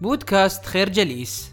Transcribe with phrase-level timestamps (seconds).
[0.00, 1.50] بودكاست خير جليس.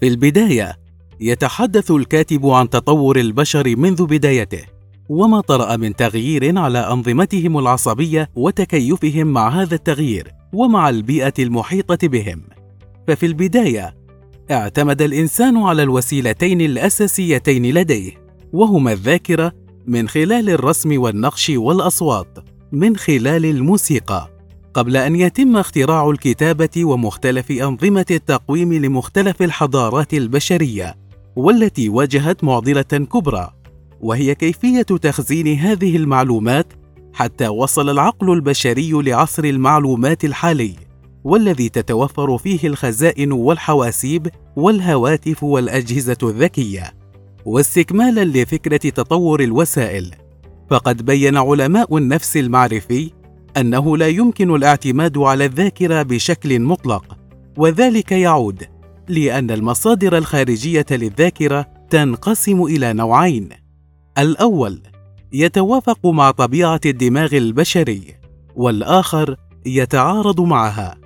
[0.00, 0.76] في البداية
[1.20, 4.62] يتحدث الكاتب عن تطور البشر منذ بدايته
[5.08, 12.42] وما طرأ من تغيير على أنظمتهم العصبية وتكيفهم مع هذا التغيير ومع البيئة المحيطة بهم.
[13.08, 13.94] ففي البداية
[14.50, 18.12] اعتمد الإنسان على الوسيلتين الأساسيتين لديه
[18.52, 19.52] وهما الذاكرة
[19.86, 22.38] من خلال الرسم والنقش والأصوات
[22.72, 24.37] من خلال الموسيقى.
[24.74, 30.96] قبل أن يتم اختراع الكتابة ومختلف أنظمة التقويم لمختلف الحضارات البشرية
[31.36, 33.50] والتي واجهت معضلة كبرى
[34.00, 36.72] وهي كيفية تخزين هذه المعلومات
[37.12, 40.74] حتى وصل العقل البشري لعصر المعلومات الحالي
[41.24, 46.92] والذي تتوفر فيه الخزائن والحواسيب والهواتف والأجهزة الذكية
[47.44, 50.14] واستكمالا لفكرة تطور الوسائل.
[50.70, 53.10] فقد بين علماء النفس المعرفي
[53.56, 57.16] أنه لا يمكن الاعتماد على الذاكرة بشكل مطلق
[57.56, 58.62] وذلك يعود
[59.08, 63.48] لأن المصادر الخارجية للذاكرة تنقسم إلى نوعين.
[64.18, 64.82] الأول
[65.32, 68.14] يتوافق مع طبيعة الدماغ البشري
[68.56, 70.96] والآخر يتعارض معها.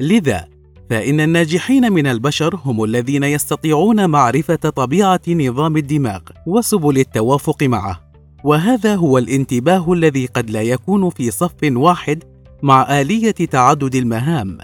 [0.00, 0.48] لذا
[0.90, 8.03] فإن الناجحين من البشر هم الذين يستطيعون معرفة طبيعة نظام الدماغ وسبل التوافق معه.
[8.44, 12.24] وهذا هو الانتباه الذي قد لا يكون في صف واحد
[12.62, 14.58] مع آلية تعدد المهام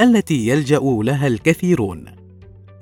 [0.00, 2.04] التي يلجأ لها الكثيرون.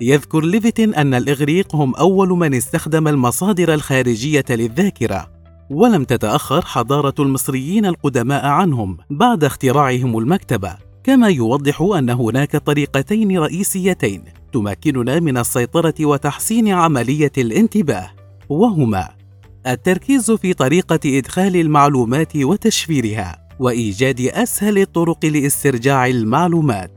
[0.01, 5.31] يذكر ليفيتن أن الإغريق هم أول من استخدم المصادر الخارجية للذاكرة
[5.69, 10.77] ولم تتأخر حضارة المصريين القدماء عنهم بعد اختراعهم المكتبة.
[11.03, 18.09] كما يوضح أن هناك طريقتين رئيسيتين تمكننا من السيطرة وتحسين عملية الانتباه
[18.49, 19.20] وهما
[19.67, 26.91] التركيز في طريقة إدخال المعلومات وتشفيرها وإيجاد أسهل الطرق لاسترجاع المعلومات.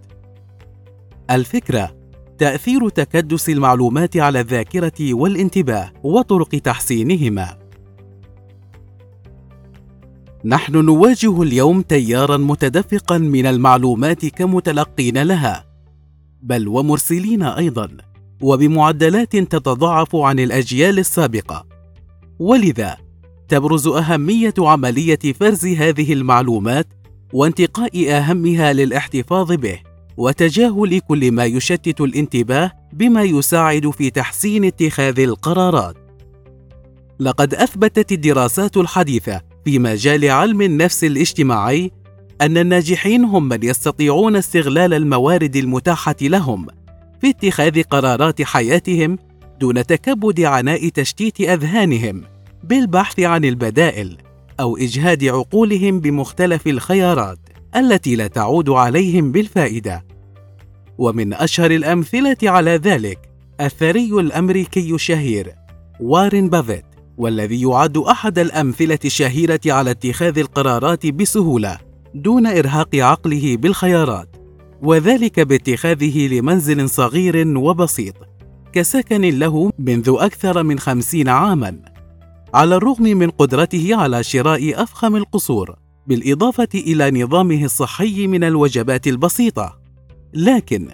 [1.30, 1.96] الفكرة
[2.38, 7.58] تأثير تكدس المعلومات على الذاكرة والانتباه وطرق تحسينهما.
[10.44, 15.64] نحن نواجه اليوم تيارا متدفقا من المعلومات كمتلقين لها
[16.42, 17.88] بل ومرسلين أيضا
[18.42, 21.73] وبمعدلات تتضاعف عن الأجيال السابقة.
[22.38, 22.96] ولذا
[23.48, 26.86] تبرز أهمية عملية فرز هذه المعلومات
[27.32, 29.80] وانتقاء أهمها للاحتفاظ به
[30.16, 35.96] وتجاهل كل ما يشتت الانتباه بما يساعد في تحسين اتخاذ القرارات.
[37.20, 41.90] لقد أثبتت الدراسات الحديثة في مجال علم النفس الاجتماعي
[42.40, 46.66] أن الناجحين هم من يستطيعون استغلال الموارد المتاحة لهم
[47.20, 49.18] في اتخاذ قرارات حياتهم
[49.60, 52.22] دون تكبد عناء تشتيت أذهانهم
[52.64, 54.16] بالبحث عن البدائل
[54.60, 57.38] أو إجهاد عقولهم بمختلف الخيارات
[57.76, 60.04] التي لا تعود عليهم بالفائدة.
[60.98, 63.18] ومن أشهر الأمثلة على ذلك
[63.60, 65.54] الثري الأمريكي الشهير
[66.00, 66.84] وارن بافيت
[67.16, 71.78] والذي يعد أحد الأمثلة الشهيرة على اتخاذ القرارات بسهولة
[72.14, 74.36] دون إرهاق عقله بالخيارات
[74.82, 78.14] وذلك باتخاذه لمنزل صغير وبسيط.
[78.74, 81.76] كسكن له منذ أكثر من خمسين عاما
[82.54, 85.76] على الرغم من قدرته على شراء أفخم القصور
[86.06, 89.78] بالإضافة إلى نظامه الصحي من الوجبات البسيطة.
[90.34, 90.88] لكن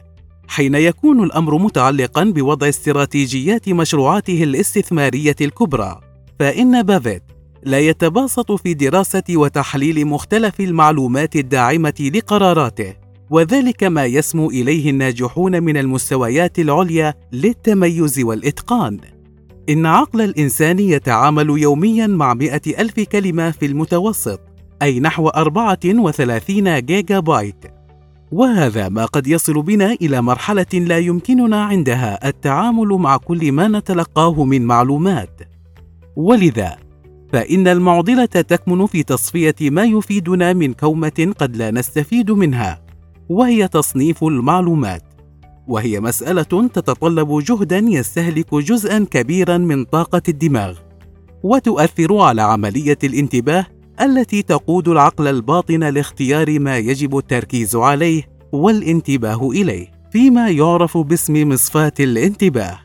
[0.49, 6.01] حين يكون الأمر متعلقا بوضع استراتيجيات مشروعاته الاستثمارية الكبرى
[6.39, 7.23] فإن بافيت
[7.63, 12.95] لا يتباسط في دراسة وتحليل مختلف المعلومات الداعمة لقراراته،
[13.31, 18.99] وذلك ما يسمو إليه الناجحون من المستويات العليا للتميز والإتقان.
[19.69, 24.41] إن عقل الإنسان يتعامل يوميا مع مئة ألف كلمة في المتوسط،
[24.83, 27.65] أي نحو 34 جيجا بايت.
[28.33, 34.45] وهذا ما قد يصل بنا إلى مرحلة لا يمكننا عندها التعامل مع كل ما نتلقاه
[34.45, 35.41] من معلومات.
[36.17, 36.77] ولذا
[37.33, 42.90] فإن المعضلة تكمن في تصفية ما يفيدنا من كومة قد لا نستفيد منها،
[43.31, 45.03] وهي تصنيف المعلومات،
[45.69, 50.79] وهي مسألة تتطلب جهدا يستهلك جزءا كبيرا من طاقة الدماغ،
[51.43, 53.67] وتؤثر على عملية الانتباه
[54.01, 58.23] التي تقود العقل الباطن لاختيار ما يجب التركيز عليه
[58.53, 62.79] والانتباه إليه، فيما يعرف باسم مصفاة الانتباه.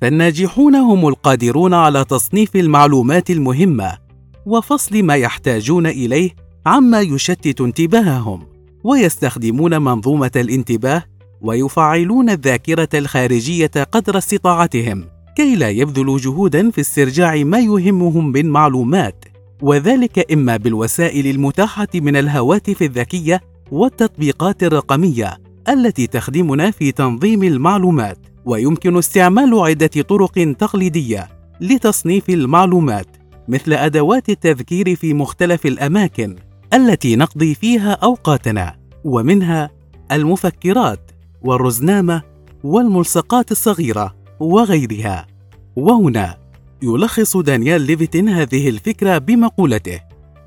[0.00, 3.98] فالناجحون هم القادرون على تصنيف المعلومات المهمة
[4.46, 6.30] وفصل ما يحتاجون إليه
[6.66, 8.53] عما يشتت انتباههم
[8.84, 11.04] ويستخدمون منظومة الانتباه
[11.40, 15.04] ويفعلون الذاكرة الخارجية قدر استطاعتهم
[15.36, 19.24] كي لا يبذلوا جهودا في استرجاع ما يهمهم من معلومات
[19.62, 23.40] وذلك إما بالوسائل المتاحة من الهواتف الذكية
[23.70, 25.38] والتطبيقات الرقمية
[25.68, 31.28] التي تخدمنا في تنظيم المعلومات ويمكن استعمال عدة طرق تقليدية
[31.60, 33.06] لتصنيف المعلومات
[33.48, 36.36] مثل أدوات التذكير في مختلف الأماكن.
[36.74, 39.70] التي نقضي فيها أوقاتنا ومنها
[40.12, 41.10] المفكرات
[41.42, 42.22] والرزنامة
[42.64, 45.26] والملصقات الصغيرة وغيرها.
[45.76, 46.36] وهنا
[46.82, 50.00] يلخص دانيال ليفيتن هذه الفكرة بمقولته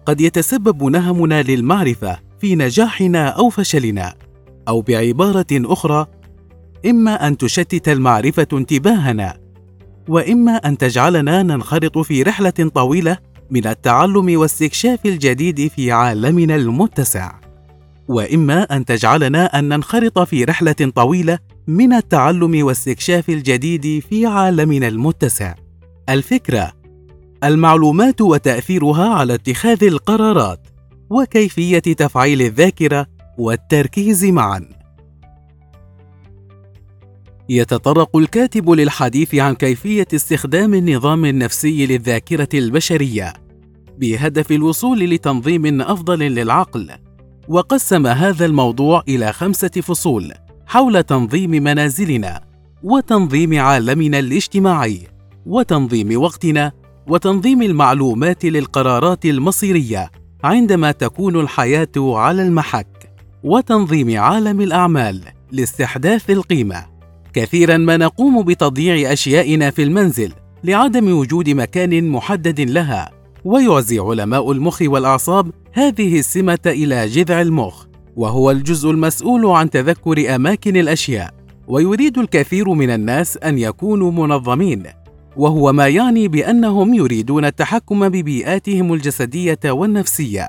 [0.06, 4.14] قد يتسبب نهمنا للمعرفة في نجاحنا أو فشلنا
[4.68, 6.08] أو بعبارة أخرى
[6.86, 9.38] إما أن تشتت المعرفة انتباهنا
[10.08, 13.18] وإما أن تجعلنا ننخرط في رحلة طويلة
[13.52, 17.32] من التعلم واستكشاف الجديد في عالمنا المتسع.
[18.08, 25.54] وإما أن تجعلنا أن ننخرط في رحلة طويلة من التعلم واستكشاف الجديد في عالمنا المتسع.
[26.10, 26.74] الفكرة
[27.44, 30.68] المعلومات وتأثيرها على اتخاذ القرارات
[31.10, 33.08] وكيفية تفعيل الذاكرة
[33.38, 34.77] والتركيز معا.
[37.50, 43.34] يتطرق الكاتب للحديث عن كيفية استخدام النظام النفسي للذاكرة البشرية
[43.98, 46.92] بهدف الوصول لتنظيم أفضل للعقل.
[47.48, 50.34] وقسم هذا الموضوع إلى خمسة فصول
[50.68, 52.42] حول تنظيم منازلنا
[52.84, 55.08] وتنظيم عالمنا الاجتماعي
[55.46, 56.72] وتنظيم وقتنا
[57.08, 60.12] وتنظيم المعلومات للقرارات المصيرية
[60.44, 63.12] عندما تكون الحياة على المحك
[63.44, 65.22] وتنظيم عالم الأعمال
[65.52, 66.97] لاستحداث القيمة.
[67.38, 70.32] كثيرا ما نقوم بتضييع أشيائنا في المنزل
[70.64, 73.12] لعدم وجود مكان محدد لها.
[73.46, 77.86] ويعزي علماء المخ والأعصاب هذه السمة إلى جذع المخ
[78.16, 81.34] وهو الجزء المسؤول عن تذكر أماكن الأشياء.
[81.68, 84.84] ويريد الكثير من الناس أن يكونوا منظمين.
[85.36, 90.48] وهو ما يعني بأنهم يريدون التحكم ببيئاتهم الجسدية والنفسية.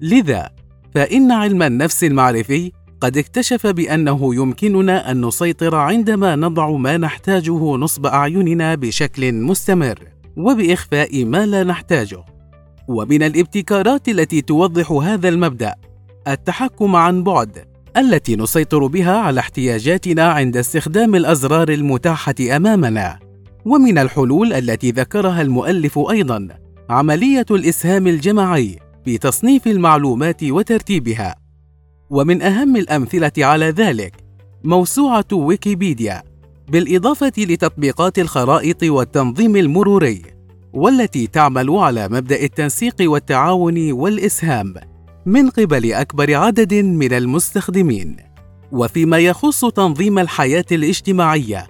[0.00, 0.50] لذا
[0.94, 8.06] فإن علم النفس المعرفي قد اكتشف بأنه يمكننا أن نسيطر عندما نضع ما نحتاجه نصب
[8.06, 9.98] أعيننا بشكل مستمر
[10.36, 12.24] وبإخفاء ما لا نحتاجه.
[12.88, 15.74] ومن الابتكارات التي توضح هذا المبدأ
[16.28, 17.58] التحكم عن بعد
[17.96, 23.18] التي نسيطر بها على احتياجاتنا عند استخدام الأزرار المتاحة أمامنا.
[23.64, 26.48] ومن الحلول التي ذكرها المؤلف أيضا
[26.90, 31.47] عملية الإسهام الجماعي في تصنيف المعلومات وترتيبها.
[32.10, 34.14] ومن أهم الأمثلة على ذلك
[34.64, 36.22] موسوعة ويكيبيديا
[36.68, 40.22] بالإضافة لتطبيقات الخرائط والتنظيم المروري
[40.72, 44.74] والتي تعمل على مبدأ التنسيق والتعاون والإسهام
[45.26, 48.16] من قبل أكبر عدد من المستخدمين.
[48.72, 51.66] وفيما يخص تنظيم الحياة الاجتماعية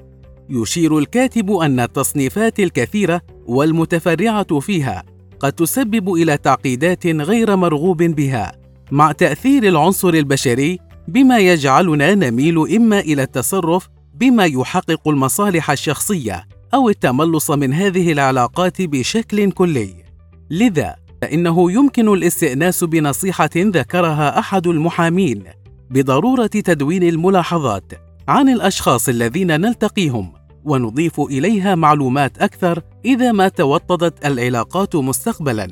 [0.51, 5.05] يشير الكاتب أن التصنيفات الكثيرة والمتفرعة فيها
[5.41, 8.58] قد تسبب إلى تعقيدات غير مرغوب بها
[8.91, 16.89] مع تأثير العنصر البشري بما يجعلنا نميل إما إلى التصرف بما يحقق المصالح الشخصية أو
[16.89, 19.95] التملص من هذه العلاقات بشكل كلي.
[20.51, 25.45] لذا فإنه يمكن الاستئناس بنصيحة ذكرها أحد المحامين
[25.91, 27.93] بضرورة تدوين الملاحظات
[28.29, 30.33] عن الأشخاص الذين نلتقيهم
[30.65, 35.69] ونضيف إليها معلومات أكثر إذا ما توطدت العلاقات مستقبلا.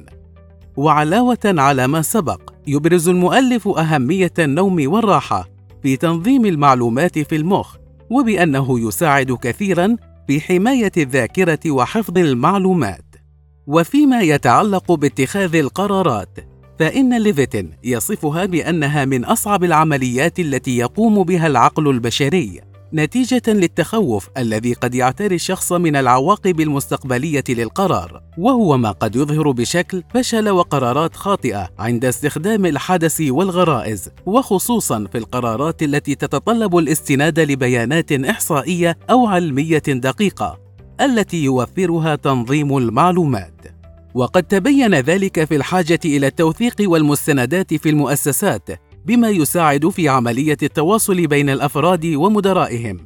[0.76, 5.48] وعلاوة على ما سبق يبرز المؤلف أهمية النوم والراحة
[5.82, 7.76] في تنظيم المعلومات في المخ
[8.10, 9.96] وبأنه يساعد كثيرا
[10.26, 13.04] في حماية الذاكرة وحفظ المعلومات.
[13.66, 16.38] وفيما يتعلق باتخاذ القرارات
[16.78, 22.60] فإن ليفيتن يصفها بأنها من أصعب العمليات التي يقوم بها العقل البشري.
[22.94, 30.02] نتيجة للتخوف الذي قد يعتري الشخص من العواقب المستقبلية للقرار وهو ما قد يظهر بشكل
[30.14, 38.98] فشل وقرارات خاطئة عند استخدام الحدث والغرائز وخصوصا في القرارات التي تتطلب الاستناد لبيانات إحصائية
[39.10, 40.58] أو علمية دقيقة
[41.00, 43.52] التي يوفرها تنظيم المعلومات.
[44.14, 48.68] وقد تبين ذلك في الحاجة إلى التوثيق والمستندات في المؤسسات
[49.06, 52.98] بما يساعد في عملية التواصل بين الأفراد ومدرائهم.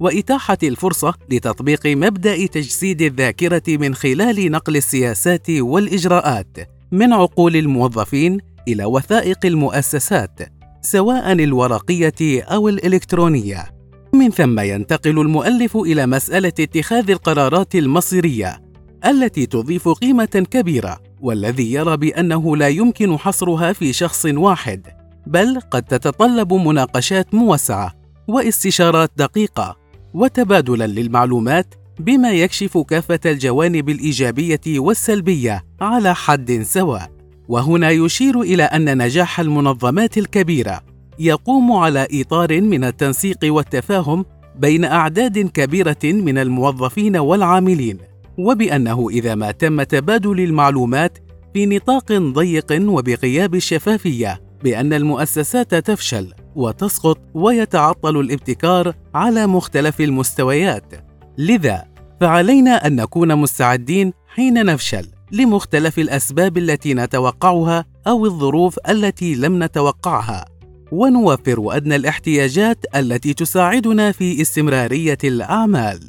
[0.00, 6.56] وإتاحة الفرصة لتطبيق مبدأ تجسيد الذاكرة من خلال نقل السياسات والإجراءات
[6.92, 8.38] من عقول الموظفين
[8.68, 10.40] إلى وثائق المؤسسات
[10.82, 13.64] سواء الورقية أو الإلكترونية.
[14.12, 18.62] من ثم ينتقل المؤلف إلى مسألة اتخاذ القرارات المصيرية
[19.06, 24.99] التي تضيف قيمة كبيرة والذي يرى بأنه لا يمكن حصرها في شخص واحد.
[25.26, 27.94] بل قد تتطلب مناقشات موسعة
[28.28, 29.76] واستشارات دقيقة
[30.14, 37.10] وتبادلا للمعلومات بما يكشف كافة الجوانب الإيجابية والسلبية على حد سواء.
[37.48, 40.80] وهنا يشير إلى أن نجاح المنظمات الكبيرة
[41.18, 44.24] يقوم على إطار من التنسيق والتفاهم
[44.56, 47.98] بين أعداد كبيرة من الموظفين والعاملين
[48.38, 51.18] وبأنه إذا ما تم تبادل المعلومات
[51.54, 60.94] في نطاق ضيق وبغياب الشفافية بأن المؤسسات تفشل وتسقط ويتعطل الابتكار على مختلف المستويات.
[61.38, 61.84] لذا
[62.20, 70.44] فعلينا أن نكون مستعدين حين نفشل لمختلف الأسباب التي نتوقعها أو الظروف التي لم نتوقعها.
[70.92, 76.00] ونوفر أدنى الاحتياجات التي تساعدنا في استمرارية الأعمال.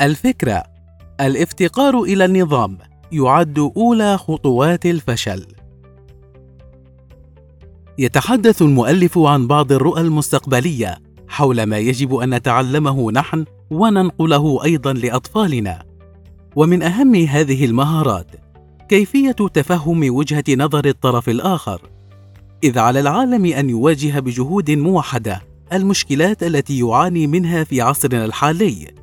[0.00, 0.62] الفكرة
[1.20, 2.78] الافتقار إلى النظام
[3.12, 5.46] يعد أولى خطوات الفشل.
[7.98, 10.98] يتحدث المؤلف عن بعض الرؤى المستقبلية
[11.28, 15.82] حول ما يجب أن نتعلمه نحن وننقله أيضا لأطفالنا.
[16.56, 18.26] ومن أهم هذه المهارات
[18.88, 21.80] كيفية تفهم وجهة نظر الطرف الآخر.
[22.64, 28.94] إذ على العالم أن يواجه بجهود موحدة المشكلات التي يعاني منها في عصرنا الحالي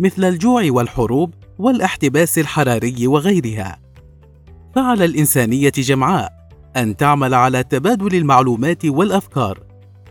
[0.00, 3.78] مثل الجوع والحروب والاحتباس الحراري وغيرها.
[4.74, 6.37] فعلى الإنسانية جمعاء
[6.78, 9.58] أن تعمل على تبادل المعلومات والأفكار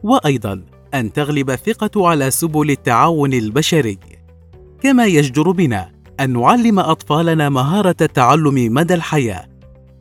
[0.04, 0.62] وأيضا
[0.94, 3.98] أن تغلب الثقة على سبل التعاون البشري.
[4.82, 9.48] كما يجدر بنا أن نعلم أطفالنا مهارة التعلم مدى الحياة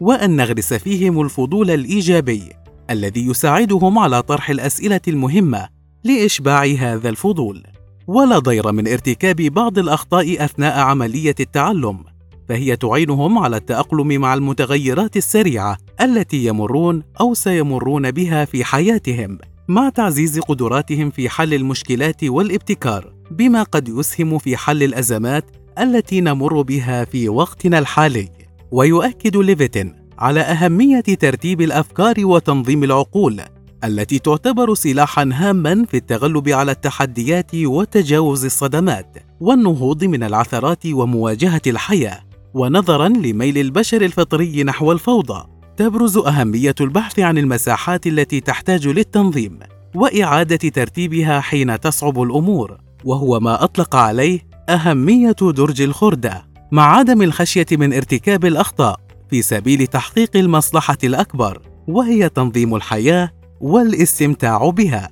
[0.00, 2.42] وأن نغرس فيهم الفضول الإيجابي
[2.90, 5.68] الذي يساعدهم على طرح الأسئلة المهمة
[6.04, 7.62] لإشباع هذا الفضول.
[8.06, 12.04] ولا ضير من ارتكاب بعض الأخطاء أثناء عملية التعلم.
[12.48, 19.38] فهي تعينهم على التأقلم مع المتغيرات السريعة التي يمرون أو سيمرون بها في حياتهم
[19.68, 25.44] مع تعزيز قدراتهم في حل المشكلات والابتكار بما قد يسهم في حل الأزمات
[25.78, 28.28] التي نمر بها في وقتنا الحالي.
[28.70, 33.40] ويؤكد ليفيتن على أهمية ترتيب الأفكار وتنظيم العقول
[33.84, 42.20] التي تعتبر سلاحا هاما في التغلب على التحديات وتجاوز الصدمات والنهوض من العثرات ومواجهة الحياة.
[42.56, 45.46] ونظرا لميل البشر الفطري نحو الفوضى.
[45.76, 49.58] تبرز أهمية البحث عن المساحات التي تحتاج للتنظيم
[49.94, 56.46] وإعادة ترتيبها حين تصعب الأمور وهو ما أطلق عليه أهمية درج الخردة.
[56.72, 64.70] مع عدم الخشية من ارتكاب الأخطاء في سبيل تحقيق المصلحة الأكبر وهي تنظيم الحياة والاستمتاع
[64.70, 65.10] بها.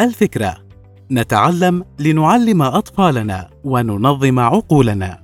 [0.00, 0.56] الفكرة
[1.10, 5.23] نتعلم لنعلم أطفالنا وننظم عقولنا.